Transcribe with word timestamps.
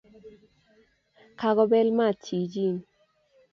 Kagobeel 1.39 1.87
maat 1.97 2.17
chichin 2.25 2.75